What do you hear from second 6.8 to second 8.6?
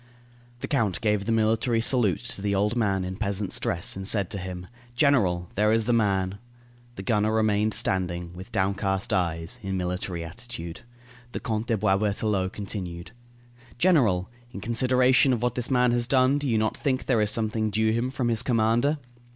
The gunner remained standing, with